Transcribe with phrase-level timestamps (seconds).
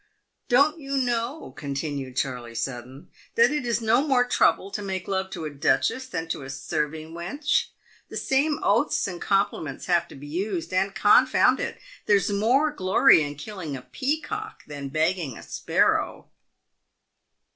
[0.57, 5.29] "Don't you know," continued Charley Sutton, "that it is no more trouble to make love
[5.29, 7.67] to a duchess than to a serving wench?
[8.09, 11.59] The PAYED WITH GOLD, 263 same oaths and compliments have to be used, and, confound
[11.59, 11.77] it!
[12.07, 16.31] there's more glory in killing a peacock than bagging a sparrow."